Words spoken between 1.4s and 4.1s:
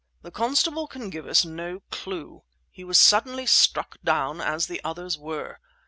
no clue. He was suddenly struck